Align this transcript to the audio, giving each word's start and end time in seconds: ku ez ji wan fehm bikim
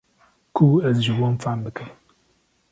ku 0.55 0.65
ez 0.87 0.97
ji 1.05 1.11
wan 1.19 1.35
fehm 1.43 1.59
bikim 1.63 1.89